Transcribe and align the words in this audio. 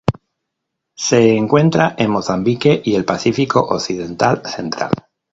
Se 0.97 1.35
encuentra 1.35 1.93
en 1.95 2.09
Mozambique 2.09 2.81
y 2.83 2.95
el 2.95 3.05
Pacífico 3.05 3.59
occidental 3.61 4.41
central. 4.47 4.89